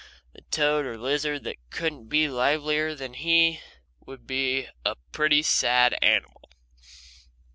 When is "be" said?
2.09-2.27, 4.25-4.67